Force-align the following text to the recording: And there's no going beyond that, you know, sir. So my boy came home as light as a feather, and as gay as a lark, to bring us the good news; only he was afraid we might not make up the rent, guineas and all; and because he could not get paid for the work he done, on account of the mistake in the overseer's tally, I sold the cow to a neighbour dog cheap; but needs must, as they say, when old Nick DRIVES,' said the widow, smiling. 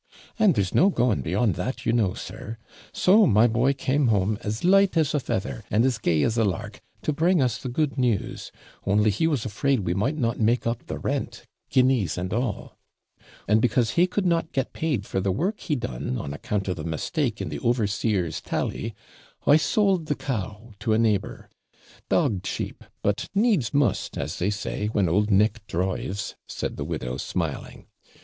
And 0.39 0.55
there's 0.55 0.73
no 0.73 0.89
going 0.89 1.21
beyond 1.21 1.53
that, 1.57 1.85
you 1.85 1.93
know, 1.93 2.15
sir. 2.15 2.57
So 2.91 3.27
my 3.27 3.45
boy 3.45 3.73
came 3.73 4.07
home 4.07 4.39
as 4.41 4.63
light 4.63 4.97
as 4.97 5.13
a 5.13 5.19
feather, 5.19 5.63
and 5.69 5.85
as 5.85 5.99
gay 5.99 6.23
as 6.23 6.39
a 6.39 6.43
lark, 6.43 6.81
to 7.03 7.13
bring 7.13 7.39
us 7.39 7.59
the 7.59 7.69
good 7.69 7.99
news; 7.99 8.51
only 8.83 9.11
he 9.11 9.27
was 9.27 9.45
afraid 9.45 9.81
we 9.81 9.93
might 9.93 10.17
not 10.17 10.39
make 10.39 10.65
up 10.65 10.87
the 10.87 10.97
rent, 10.97 11.45
guineas 11.69 12.17
and 12.17 12.33
all; 12.33 12.79
and 13.47 13.61
because 13.61 13.91
he 13.91 14.07
could 14.07 14.25
not 14.25 14.51
get 14.53 14.73
paid 14.73 15.05
for 15.05 15.19
the 15.19 15.31
work 15.31 15.59
he 15.59 15.75
done, 15.75 16.17
on 16.17 16.33
account 16.33 16.67
of 16.67 16.77
the 16.77 16.83
mistake 16.83 17.39
in 17.39 17.49
the 17.49 17.59
overseer's 17.59 18.41
tally, 18.41 18.95
I 19.45 19.55
sold 19.57 20.07
the 20.07 20.15
cow 20.15 20.71
to 20.79 20.93
a 20.93 20.97
neighbour 20.97 21.47
dog 22.09 22.41
cheap; 22.41 22.83
but 23.03 23.29
needs 23.35 23.71
must, 23.71 24.17
as 24.17 24.39
they 24.39 24.49
say, 24.49 24.87
when 24.87 25.07
old 25.07 25.29
Nick 25.29 25.67
DRIVES,' 25.67 26.33
said 26.47 26.75
the 26.77 26.85
widow, 26.85 27.17
smiling. 27.17 27.85